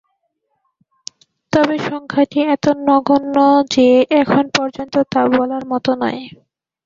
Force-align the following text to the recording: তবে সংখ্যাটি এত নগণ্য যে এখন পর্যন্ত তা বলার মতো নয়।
তবে 1.53 1.75
সংখ্যাটি 1.87 2.39
এত 2.55 2.65
নগণ্য 2.87 3.35
যে 3.73 3.87
এখন 4.21 4.45
পর্যন্ত 4.57 4.95
তা 5.11 5.21
বলার 5.31 5.63
মতো 5.71 5.91
নয়। 6.01 6.21